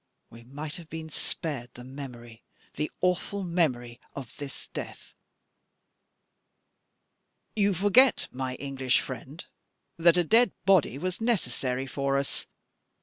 We 0.31 0.41
might 0.43 0.77
have 0.77 0.89
been 0.89 1.11
spared 1.11 1.75
the 1.75 1.83
memory 1.83 2.41
the 2.73 2.89
awful 3.01 3.43
memory 3.43 3.99
of 4.15 4.35
this 4.37 4.65
death!" 4.69 5.13
"You 7.55 7.75
forget, 7.75 8.27
my 8.31 8.55
English 8.55 8.99
friend, 8.99 9.45
that 9.97 10.17
a 10.17 10.23
dead 10.23 10.53
body 10.65 10.97
was 10.97 11.21
necessary 11.21 11.85
for 11.85 12.17
us. 12.17 12.47